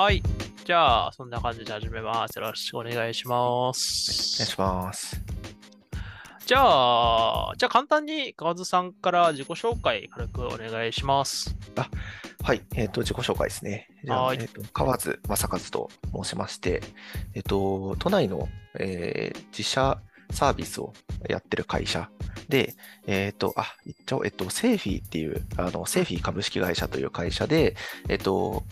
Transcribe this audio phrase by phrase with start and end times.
[0.00, 0.22] はい。
[0.64, 2.38] じゃあ、そんな感じで始めます。
[2.38, 4.38] よろしくお願いしまおす。
[4.38, 5.20] 願いします。
[6.46, 11.56] じゃあ、じゃあ簡単に河津さんから自己紹介軽くお願いします。
[12.44, 13.88] はい、えっ、と、自己紹介ですね。
[14.04, 16.80] じゃあ、はいえっ、と、河津正和と申しまして、
[17.34, 20.92] えっ、と、都内の、えー自社サービスを
[21.28, 22.08] やってる会社
[22.48, 22.76] で、
[23.08, 27.74] えっ、と、あ、言っちゃおう、えっ、と、セーフィーっていう、あの、セーフィー株式会社という会社で、
[28.08, 28.62] えっ、と、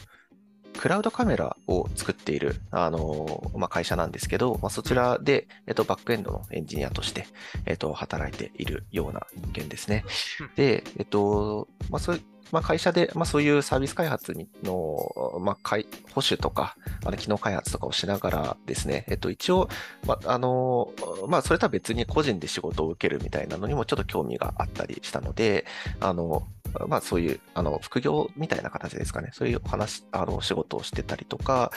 [0.77, 7.27] クラウドカメラを作っている、あのまあ、会社なんですけど、まあ、そちらで、えっと、バックエンドのエンジニアとして、
[7.67, 10.05] えっと、働いているような人間ですね
[10.41, 10.51] うん。
[10.55, 12.15] で、えっと、まあ、そ
[12.53, 15.77] まあ、会社で、まあ、そういうサービス開発の、まあ、保
[16.17, 19.69] 守とか、あの機能開発とかをしながらですね、えっと、一応、
[20.07, 20.93] まあ、あの、
[21.29, 25.67] まあ、それとは別に個人で仕事を受けるみたいなのにもちょっと興味があったりしたので、
[26.01, 26.47] あの、
[26.89, 29.31] まあ、そういう、あの、副業みたいな形ですかね。
[29.33, 31.71] そういう話、あの、仕事をしてたりとか、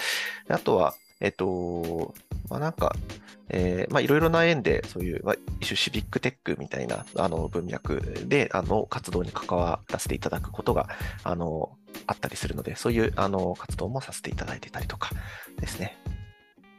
[0.50, 2.14] あとは、えっと、
[2.50, 2.96] まあ、なんか、
[3.50, 10.88] えーまあ、いろいろな縁で、そういう、まあ、一種シビックテックみたいな、あの、文脈で、あの、活動に関わらせていただくことが、
[11.24, 11.72] あの、
[12.08, 15.12] あったりするので、そういう、あの、活動もさせていただいてたりとか
[15.60, 15.98] ですね。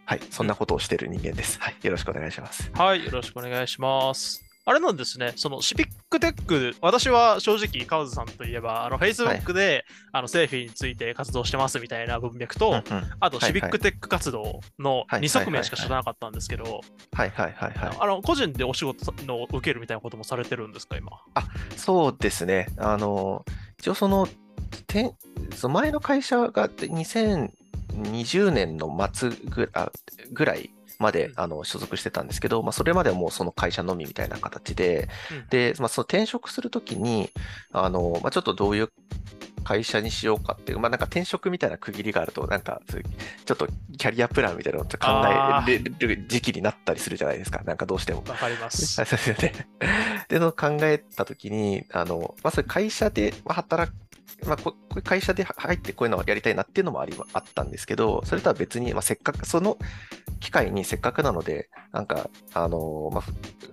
[0.06, 1.60] はい、そんなことをしている人間です。
[1.60, 2.70] はい、よろしくお願いします。
[2.74, 4.49] はい、よろしくお願いします。
[4.70, 16.82] あれなんですね、そのシビックテック、私は正直、カウズさんといえば、あの Facebook で、あのセーフィーについて活動してますみたいな文脈と、うんうんあとはいシビックテック活動のはい2側面しか知らなかったんですけど、
[17.12, 17.96] はいはいはいはい。
[17.98, 21.10] あの個人でお仕事の受けるみたいなこともされてるんですか、今？
[21.76, 22.68] そうですね。
[22.76, 23.44] あの、
[23.80, 24.28] 一応その、
[24.86, 25.10] てん
[25.56, 29.30] その前の会社が2020年の末
[30.30, 37.30] ぐらいまでうんあの所属してたんですけど、まあ、それまではもうその会社のみみたいな形で、うんで、まあ、その転職するときに、
[37.72, 38.92] あの、まあ、ちょっとどういう
[39.64, 42.80] 会社にしようかっていう、まあ、なんか転職みたいな区切りがあると、なんか
[43.44, 48.24] ちょっとキャリアプランみたいなのを考あえる時期になったりするじゃないですか、なんかどうしても。
[48.26, 49.00] わかります。
[49.00, 49.66] は いそうですよね。
[50.28, 53.94] で、の考えたときに、あの、まあ、それ会社でまあ働く、
[54.46, 59.76] まあ、ここういう会社で入ってこういうのをやりたいなっていうのもありあったんですけど、それとは別に、まあ、せっかく、その
[60.40, 63.22] 機会にせっかくなので、なんか、あの、まあ、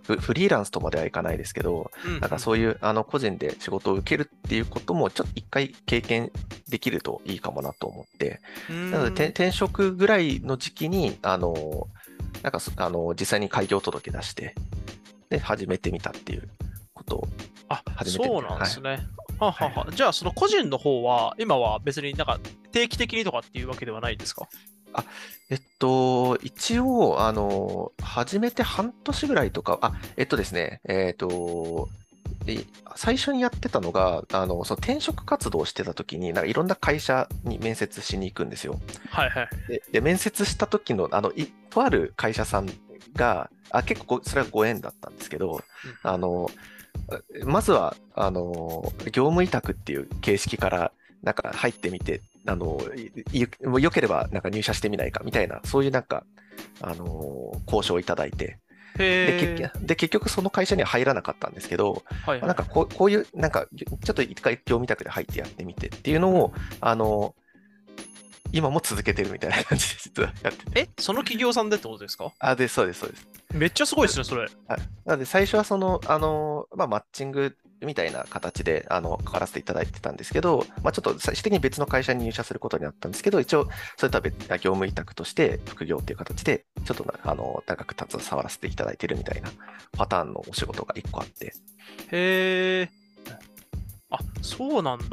[0.04, 2.20] フフリーランスとまではいかないですけど、うん。
[2.20, 6.32] なんかそういう、あの、個人で仕事を受けるっていうことも、ちょっと一回経験
[6.70, 8.92] できるといいかもなと思って、うん。
[8.92, 11.88] なので、て転職ぐらいの時期に、あの、
[12.44, 14.54] なんかそ、あの、実際に開業届出して、
[15.30, 16.50] で、始めてみたっていう
[16.94, 17.28] ことを、
[17.70, 19.08] あ、初めてそうなんですね。
[19.40, 22.40] はははじゃあ、その個人の方は、今は別になんか
[22.72, 24.48] 定期的にとかっていうわけではないですか？
[25.50, 31.90] えっと、一応、あの、始めて半年ぐらいとか、あ、えっとですね、えっと、
[32.48, 32.64] え
[32.96, 38.80] 最初にやってたのが、あの、その転職活動をしてた時に、なんかいろんな会社に面接しに行くんですよ。
[39.10, 39.50] はいはい。
[39.68, 42.70] で、で面接した時の、あの、いとある会社さん
[43.14, 45.62] が、あ、結構ごそれはご縁だったんですけど、
[46.04, 46.50] あの、
[47.46, 50.92] まずは、あの、業務委託っていう形式から、
[51.24, 52.80] なんか入ってみて、あの、
[53.80, 56.24] よければなんか入社してみないかみたいな、そういうなんか、
[56.82, 58.60] あの、交渉をいただいて、
[58.98, 67.36] でへ結局その会社には入らなかったんですけど、はいはいなんかこうこういう、なんか、ちょっと一回業務委託で入ってやってみてっていうのを、あの、
[68.54, 70.80] 今も続けてるみたいな感じで実はやってて。
[70.80, 72.32] え、その企業さんでってことですか？
[72.40, 73.28] あ、で、そうです、そうです。
[73.54, 74.44] めっちゃすごいですね、それ。
[74.44, 74.52] はい。
[75.06, 83.68] なので、最初はその、あの、まあ、マッチングみたいな形で、あの、関わらせていただいてたんですけど、まあ、ちょっと最終的に別の会社に入社することになったんですけど、一応、
[83.98, 89.50] それとは別、業務委託として、副業っていう形で、ちょっとな、あの、長く携わらせていただいてるみたいな
[89.94, 91.54] パターンのお仕事が一個あって、
[92.12, 92.90] へえ。
[94.10, 95.06] あ、そうなんだ。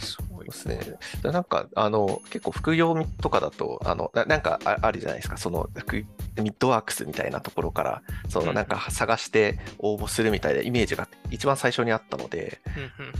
[0.00, 0.46] すごい。
[0.50, 0.98] そうですね。
[1.22, 6.04] でなんか、あの、結構副業とかだと、あの、ななんかああるじゃないですか、その、副
[6.42, 8.54] ミッドワークスみたいなところから、その、うん。
[8.54, 12.60] なんか探して応募するみたいなイメージが一番最初にあったので、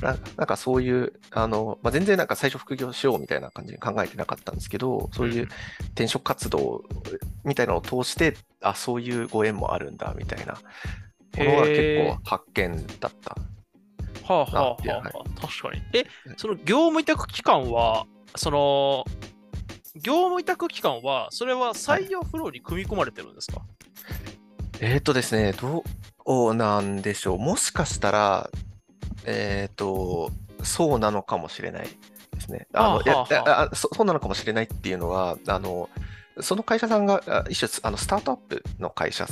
[0.01, 5.49] ななんかそういう、あの、まあ、全然なんか最初副業しようみたいな感じに考えてなかったんですけど、そういう
[5.93, 6.85] 転職活動
[7.45, 10.59] みたいなのを通して、あ、そういうご縁もあるんだ、みたいな
[11.39, 13.37] ものは結構発見だった。
[14.25, 15.03] はあはあはあ、なは
[15.37, 15.83] あ、確かに。
[15.93, 16.07] え、
[16.37, 18.07] その業務委託期間は、
[18.37, 19.05] その、
[19.95, 23.63] 業務委託期間は、それは採用フローに組み込まれてるんですか、
[24.81, 25.85] えーとですね、ど
[26.27, 27.39] うなんでしょう。
[27.39, 28.51] もしかしたら、
[29.25, 30.31] えーと、
[30.63, 31.89] そうなのかもしれない
[32.35, 32.67] ですね。
[32.73, 33.27] あの、
[33.75, 35.89] そそうなのかもしれないっていうのは、あの、
[36.41, 39.27] その会社さんがあ一種あのスタートアップの会社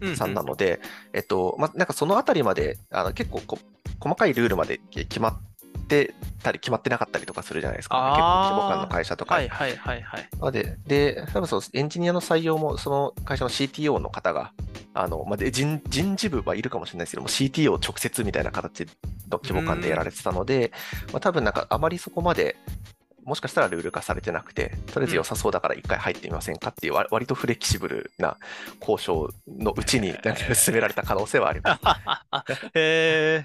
[0.00, 0.80] うんうんさんなので、
[1.12, 3.58] えっと、ま、なんかそのあたりまで、あの結構こ
[4.00, 5.40] 細かいルールまで決まっ
[5.88, 9.34] ってたり決まってなかったりとかするじゃないですか、ね、結構規模感の会社とか。
[9.34, 10.28] はいはいはいはい。
[10.38, 14.52] なので、で、多分そのエンジニアの採用も、その会社の CTO の方が、
[14.92, 18.86] あの、まあ、で人人事部はいるかもしれないですけども、CTO 直接みたいな形
[19.30, 20.72] の規模感でやられてたので、
[21.12, 22.56] まあ、多分なんかあまりそこまで、
[23.28, 28.38] もしかしたらルール化されてなくて、とりあえず良さそうだから一回入ってみませんかっていう、わ割とフレキシブルな
[28.80, 30.14] 交渉のうちに
[30.54, 31.78] 進められた可能性はありま
[32.46, 32.52] す。
[32.74, 33.44] へ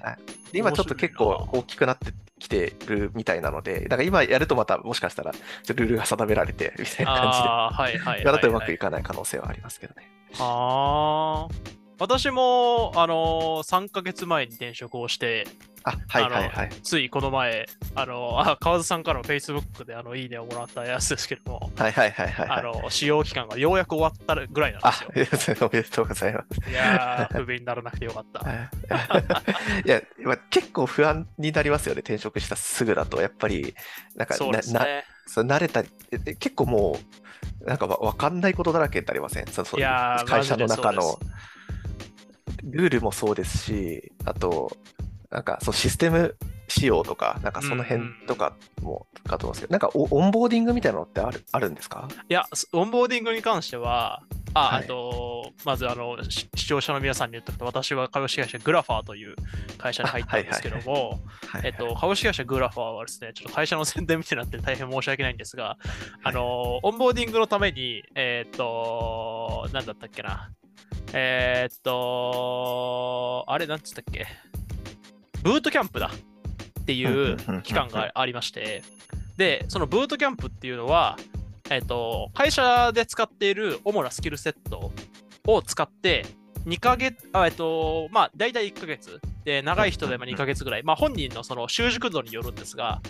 [0.52, 10.10] で今ちょっと結構大きくなってきてるみたいなので、だから今やるとまたもしかしたらルールが定められてみたいな感じで、はいはいはい、今だとうまくはいいかない可能性はありますけどね。
[10.38, 11.83] ああ。
[11.98, 15.46] 私も、あのー、3ヶ月前に転職をして、
[15.84, 16.70] あ、はいはいはい。
[16.82, 22.58] ついこの前、あのー、あ川津さんからの Facebook であのいいねをもらったやつですけども、はいはいはいはいはい。
[22.58, 25.18] あの、使用期間がようやく終わったぐらいなんであすよ。、お
[25.72, 26.70] めでとうございます。
[26.70, 28.40] いやー、不憫にならなくてよかった。
[29.84, 33.20] いや、まあ結構不安になりますよね、転職したすぐだと。
[33.20, 33.74] やっぱり、
[34.16, 35.04] なんかそうですななね。
[35.26, 36.98] そう慣れた結構も
[37.62, 39.46] う、なんかわわかんないことだらけになりません？
[39.46, 41.18] そそういやー会社の中の
[42.74, 44.76] ルールもそうですし、あと、
[45.30, 46.36] なんかそうシステム
[46.68, 52.08] 仕様とか、なんかその辺とかもかと思うんですけど、なんかおオンボーディングみたいなのってあるあるんですか？
[52.28, 54.22] いや、すオンボーディングに関しては、
[54.54, 54.84] あ、はい。
[54.84, 59.34] あと、まずあの、し視聴者の皆さんに言っておくと、私は株式会社グラファーという
[59.76, 65.76] 会社に入ったんですけども、はいえっと、株式会社グラファーはですね、ちょっと会社の宣伝みたいになって大変申し訳ないんですが、
[66.22, 70.50] あの、オンボーディングのために、えっと、なんだったっけな。
[71.12, 74.26] えっと、あれ、なんつったっけ？
[75.42, 76.10] ブートキャンプだ
[76.80, 78.82] っていう期間がありまして、
[79.36, 81.18] で、そのブートキャンプっていうのは、
[81.70, 84.92] えっと、会社で使っている主なスキルセット
[85.46, 86.24] を使って、
[86.66, 89.20] 2ヶ月、あえっと、まあ、大体1ヶ月。
[89.44, 90.82] で、長い人でも2ヶ月ぐらい。
[90.82, 93.02] まあ、本人のその習熟度によるんですが、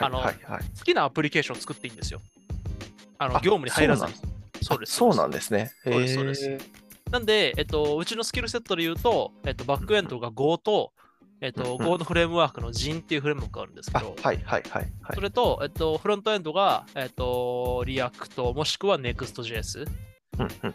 [0.00, 2.20] あのはいはい好きなアプリケーションを作っていいんですよ。
[3.18, 4.12] あの、あ業務に入らずに
[4.62, 4.94] そうです。
[4.94, 5.72] そうなんですね。
[5.84, 6.58] そうですそうです
[7.10, 10.92] なんで、えっと、うちのスキルセットで言うと、えっと、バックエンドが Go と、
[11.40, 15.20] えっと、うん Go のフレームワークの Gin っていうフレームワークがあるんですけあ、ど、はいはいはいはいそ。
[15.20, 19.86] れと、えっと、フロントエンドが、えっと、React もしくは Next.js。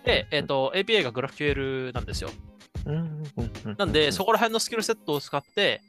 [0.03, 2.29] で、えっと、API が GraphQL なんですよ。
[3.77, 5.81] なんで、そこら辺のスキルセットを使って、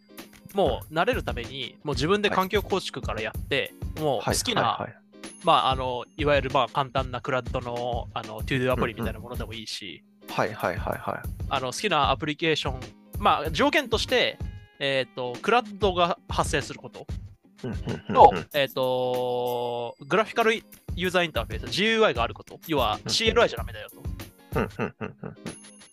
[0.53, 5.05] もう慣れるために、もう自分で環境構築からやって、もう好はいきな、はいはい
[5.45, 11.29] まあ、あの、いわゆるまあ簡単なクラッドのあの ToDo アプリみたいなものでもいいし、はいはいはいはい。
[11.49, 12.81] あの好きなアプリケーション、
[13.19, 14.39] まあ、条件として、
[14.81, 17.07] えっ、と、クラッドが発生すること。
[18.13, 20.55] と、うんえっ、と、グラフィカル
[20.97, 24.03] ユーザーインターフェース、GUI があること、要は CLI じゃダメだよと。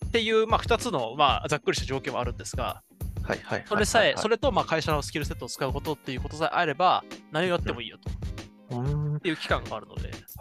[0.06, 2.82] っていう、まあ、2つの、まあ、ざっくりした条件はあるんですが、
[3.22, 3.64] はいはいはい。
[3.66, 7.98] それさえ、それ、れと、まあ、会社のスキルセットを使うことっていうことさえあれば、何をやってもいいよ
[8.70, 8.76] と。
[8.76, 9.16] うん。
[9.16, 10.38] っていう期間があるので、結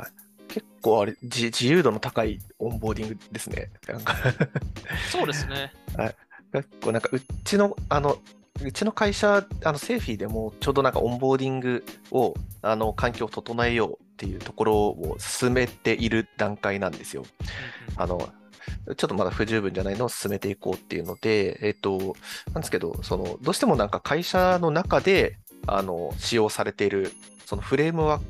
[0.81, 3.69] 構あれ自、自由度の高いオンボーディングですね。
[3.87, 4.15] なんか
[5.11, 5.73] そうですね。
[6.53, 8.17] 結構なんかうちの、あの、
[8.63, 17.25] うちの会社、あのセーフィーでもちょうどなんかオンボーディングを、あの、環境を整えようっていうところを進めている段階なんですよ。
[17.95, 18.29] あの、
[18.85, 22.15] ちょっとまだ不十分じゃないのを進めていこうっていうので、えっと、
[22.53, 25.37] なんですけど、その、どうしてもなんか会社の中で、
[25.67, 27.11] あの、使用されている、
[27.45, 28.21] そのフレームワー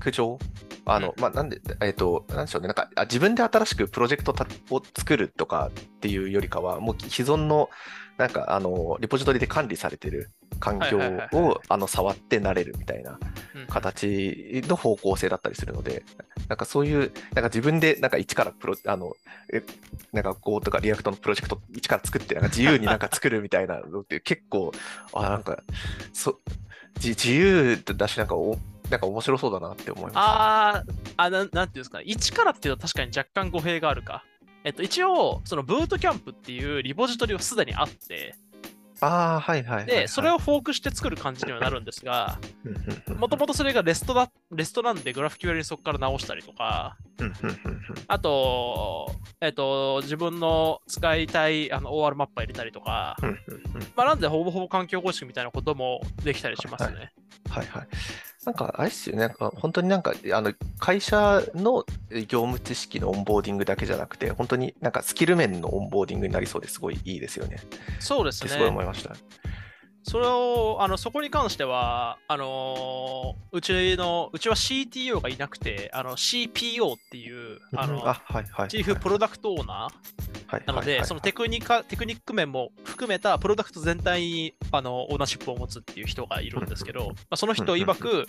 [0.00, 0.38] ク上、
[0.86, 1.22] あの、うん。
[1.22, 7.70] まあ、なんで、えっと、なんでしょうね、なんか、あ自分で新しくプロジェクトたを作るとかっていうよりかは、もう既存の、
[8.16, 10.98] なんか、あの、リポジトリで管理されてる環境
[11.32, 13.18] を、あの、触って慣れるみたいな
[13.68, 16.04] 形の方向性だったりするので、
[16.48, 19.14] なんかそういう、なんか自分でなんか一からプロ、あの、
[19.52, 19.62] え
[20.12, 24.72] なんか Go とか React のプロジェクト一から作って、なんか自由になんか作るみたいなのって結構、
[25.12, 25.62] あ、なんか、
[26.12, 26.38] そ
[26.96, 28.58] 自自由だし、なんかお、
[28.94, 34.24] なんか面白そうだなって思いまあーあなん、なんていうんですか、一からっていうと確かに若干語弊があるか。
[34.62, 38.36] えっと、一応、そのブートキャンプっていうリポジトリはすでにあって。
[39.00, 39.86] ああ、はいはいはいはい。
[39.86, 42.38] で、それをフォークして作る感じにはなるんですが、
[43.18, 46.96] もともとそれがレストだ、レストなんでグラフ QL にそこから直したりとか、
[48.06, 49.10] あと、
[49.40, 53.16] えっと、自分の使いたいあの OR マッパー入れたりとか、
[53.96, 57.12] まあ、なんでほぼほぼ環境構築みたいなこともできたりしますね。
[57.50, 57.88] はいはい。
[58.44, 67.58] なんか、あれですよね、なんか本当になんか、あの、会社の業務知識のオンボーディングだけじゃなくて、本当になんかスキル面のオンボーディングになりそうですごいいいですよね。
[68.00, 68.70] そうですってすごいね。
[68.70, 69.14] 思いました。
[70.04, 78.68] それを、あの、そこに関しては、あのーうちの、うちは CTO がいなくて、あの、CPO っていう、あの、あ、はいはい。
[78.68, 88.26] チーフプロダクトオーナーはいなので、そのテクニカテクニック面も含めたプロダクト全体にあのオーナーシップを持つっていう人がいるんですけど、まあ、その人曰く、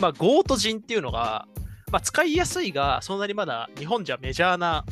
[0.00, 1.46] まあ、ゴート人っていうのが、
[1.90, 4.84] まあ、使いやすいが、そんなにまだ日本じゃメジャーな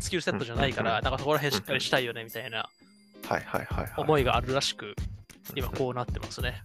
[0.00, 1.04] スキルセットじゃないから、うん。
[1.04, 2.68] なんかそこら辺しっかりしたいよねみたいな
[3.28, 3.92] はいはいはいはい。
[3.98, 4.94] 思いがあるらしく、
[5.56, 6.62] 今うんこうなってますね。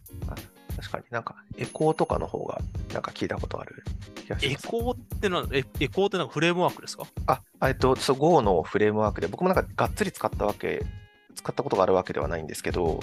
[0.75, 2.61] 確かになんかエコーとかの方が
[2.93, 3.83] なんか聞いたことある
[4.15, 4.67] 気がします。
[4.67, 7.07] エコーってのは、エエコーってなんかフレームワークですか？
[7.25, 10.85] あ、えっと、そう、Go のフレームワークで、僕もなんかがっつり使ったわけ、
[11.33, 12.99] 使ったことがあるわけではないんですけど、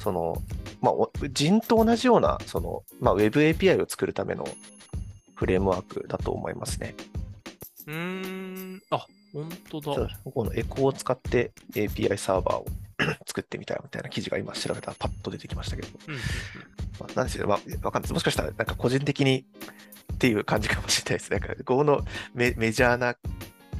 [0.00, 0.42] その、
[0.80, 4.44] まあ、お人と同じような、その、まあ、Web API を作るための
[5.36, 6.96] フレームワークだと思いますね。
[7.86, 10.08] うーん、あ、本当だ。
[10.24, 12.66] このエコーを使って API サーバーを
[13.26, 16.20] 作ってみたいみたいな記事が今調べたらパッと出てきましたけど、うんうん
[17.00, 18.12] まあ、なんですよ、まあ、わかんないです。
[18.12, 19.44] もしかしたら、なんか個人的に
[20.14, 21.30] っていう感じかもしれないです。
[21.30, 23.16] なんか、Go のメメジャーな、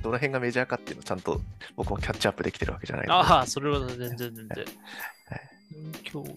[0.02, 1.40] どの辺がメジャーかっていうのをちゃんと
[1.76, 3.20] 僕もキャッチアップできてるわけじゃないので。
[3.20, 4.48] ああ、それは全然全然。
[4.48, 4.64] はい
[6.10, 6.34] 共有。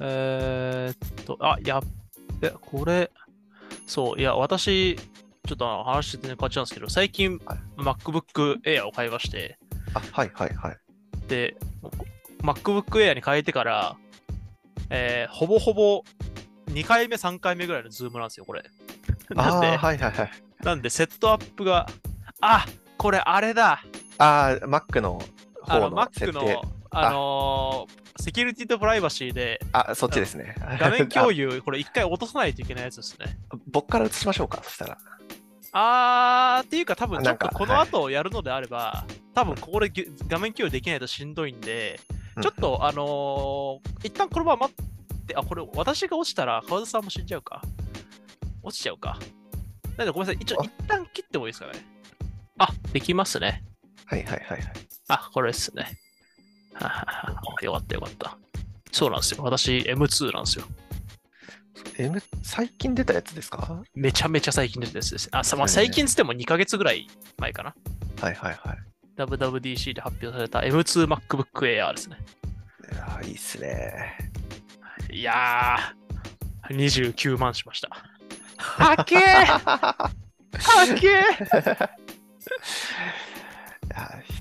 [0.00, 1.82] えーっと、あ、やっ
[2.40, 3.10] べ、これ、
[3.86, 9.58] そう、いや、私、ちょっと話して全然変わっちゃうんですけど、最近、はい MacBook Air を買いまして、
[9.94, 10.78] あ、はいはいはい。
[11.28, 11.56] で、
[12.42, 13.96] MacBook Air に変えてから、
[14.90, 16.02] えーほぼほぼ
[16.66, 18.64] 2回目、3回目ぐらいの Zoom なんですよ、これ。
[19.30, 20.30] なんで、はいはいはい。
[20.62, 21.86] なんで、セットアップが、
[22.40, 22.66] あ
[22.98, 23.82] これあれだ
[24.18, 25.20] ああ、Mac の
[25.62, 26.54] 方の設 Mac 定。
[26.54, 30.54] の、あのーセキュリティとプライバシーで、あ、そっちですね。
[30.80, 31.50] 画面共有。
[31.52, 33.38] 有、これ一回落とさないといけないやつですね。
[33.70, 34.98] 僕から映しましょうか、そしたら。
[35.78, 39.04] あー、っていうか多分ちょっとこの後やるのであれば、
[39.34, 42.00] 多分ここでぎ画面共有できないとしんどいんで、
[42.40, 47.60] ちょっとあのー一旦このまま待って、あ、これ私が落ちたら川田さんも死んじゃうか。
[48.62, 49.18] 落ちちゃうか。
[49.98, 51.72] なんでごめんなさい、一応あ一旦切ってもいいですかね。
[52.58, 53.62] あ、できますね。
[54.06, 54.62] はいはいはいはい。
[55.08, 55.98] あ、これですね。
[56.72, 58.38] はははあよかったよかった。
[58.92, 59.42] そうなんですよ。
[59.42, 60.64] 私 M2 なんですよ。
[61.98, 63.82] M、最近出たやつですか？
[63.94, 65.28] めちゃめちゃ最近のやつです。
[65.32, 67.74] あ、さまあ、最近つっても2ヶ月ぐらい前かな。
[68.20, 68.78] はいはいはい。
[69.16, 72.18] WWDC で発表された M2MacBook Air ですね。
[72.92, 74.30] いやーいいっすね。
[75.10, 77.88] いやー、29万しました。
[78.58, 80.14] はっけーはっ
[80.98, 81.16] けーい
[83.90, 84.32] やひ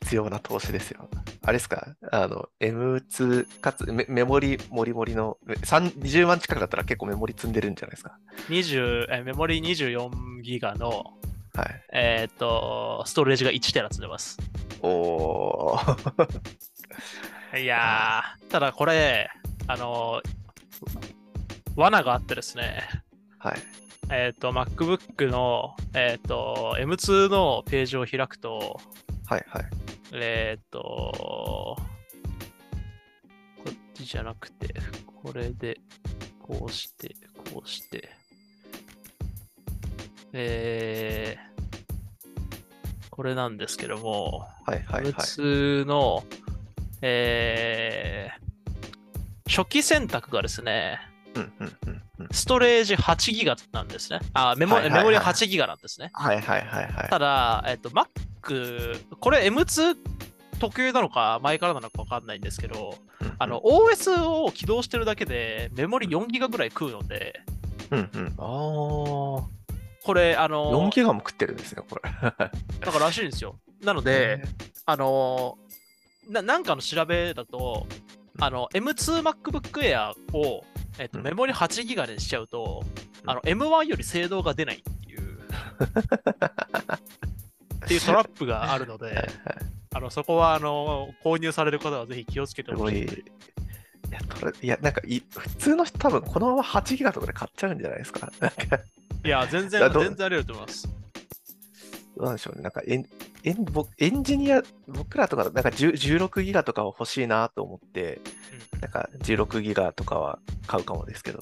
[0.00, 1.08] 必要な投資ですよ。
[1.48, 1.96] あれですか？
[2.12, 8.18] あの、M2 かつメメモリもりもりのめ3 20万近くだったら結構メモリ積んでるんじゃないですか
[8.50, 11.04] ？20えメモリ24ギガの、
[11.54, 11.84] はい。
[11.94, 14.36] えっ、と、ストレージが1テラ積んでます。
[14.82, 16.38] おー。
[17.62, 19.30] いやー、ただこれ、
[19.66, 20.20] あの、
[21.76, 22.86] 罠があってですね、
[23.38, 23.54] はい。
[24.10, 28.78] えっ、と、MacBook の、えっ、と、M2 のページを開くと、
[29.26, 29.64] はいはい。
[30.12, 31.78] えっ、と、こ
[33.70, 34.74] っちじゃなくて、
[35.22, 35.78] これで、
[36.40, 37.14] こうして、
[37.52, 38.08] こうして、
[40.32, 45.12] えー、これなんですけども、はいはいはい。
[45.12, 46.24] M2 の、
[47.02, 51.00] えー、初期選択がですね、
[51.34, 52.28] うんうんうんうん。
[52.30, 54.20] ストレージ8ギガなんですね。
[54.32, 56.10] あ、メモ,、はいはいはいメモリは8ギガなんですね。
[56.14, 57.08] はいはいはいはい。
[57.08, 58.06] ただ、えっと、Mac、
[59.20, 59.96] これ M2
[60.58, 62.94] 特有なのか前からなのかわかんないんですけど、
[63.38, 67.40] あの、、OS を起動してるだけでメモリ4ギガぐらい食うので、
[67.90, 68.34] うんうん。
[68.38, 69.44] あー。
[70.04, 72.10] これ、あの、4ギガも食ってるんですね、これ。
[72.20, 72.50] だか
[72.98, 73.58] ららしいんですよ。
[73.82, 74.42] なので、
[74.86, 75.58] あの、
[76.28, 77.86] ななんかの調べだと、
[78.40, 80.64] あの、M2MacBook Air を、
[80.98, 85.38] えっと、うんメモリ8ギガにしちゃうと、うんあの、M1 より精度が出ないっていう、
[87.88, 89.28] っていうトラップがあるのはいで、
[89.94, 92.72] あの、そこは、あの、購入される方はぜひ気をつけて。
[92.74, 93.02] ほしい。
[93.04, 93.06] い
[94.10, 98.30] や、これ、いや、なんかい、普通の人多分このまま8ギガとかで買っちゃうんじゃないですか？
[99.24, 100.88] いや、全然、全然あり得ると思います。
[102.16, 102.62] どうなんでしょうね。
[102.62, 103.06] なんかエン、
[103.44, 108.20] エン僕エンジニア、僕らとか、なんか10 16ギガとかは欲しいなと思って、
[108.80, 111.40] なんか16ギガとかは買うかもですけど。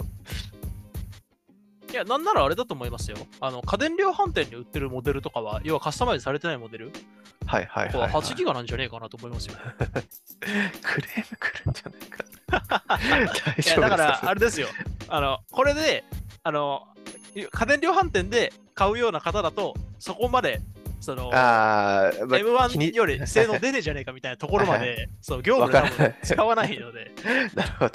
[1.97, 3.17] いや、なんならあれだと思いますよ。
[3.41, 6.93] あの、家電量販店に売ってるモデルとかは、要はカスタマイズされてないモデル
[7.47, 8.13] はいはいはい、ははい。
[8.13, 9.55] 8ギガなんじゃねえかなと思いますよ。
[9.81, 12.85] クレーム来るんじゃないか。
[13.01, 14.69] 大丈夫いですや、だから、そあれですよ。
[15.09, 16.05] あの、これで、
[16.43, 16.87] あの、
[17.35, 20.61] 家電量販店で買うような方だと、そこまで
[21.01, 22.11] その、まあ
[22.69, 27.13] 気に M1 より性能出ねえじゃねえかみたいなところまはいで、 そう、業務で使わないので、
[27.55, 27.93] なるほど。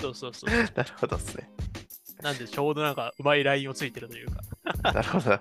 [0.00, 0.50] そうそうそう。
[0.50, 1.50] なるほどですね。
[2.22, 4.42] なんでちょうどなんかうまいラインをついてるというか、
[4.92, 5.40] なるほど。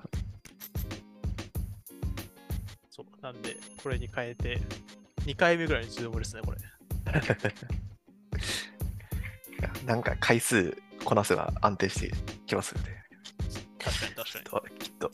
[2.89, 4.59] そう、なんでこれに変えて、
[5.25, 6.57] 2回目ぐらいにズームですね、これ。
[9.85, 12.11] なんか回数こなせば安定して
[12.47, 13.03] きますよね。
[13.77, 14.45] 確かに確かに。
[14.45, 15.11] ときっと。